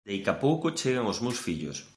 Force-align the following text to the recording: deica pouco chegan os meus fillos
deica 0.05 0.33
pouco 0.33 0.75
chegan 0.77 1.05
os 1.11 1.19
meus 1.21 1.37
fillos 1.37 1.85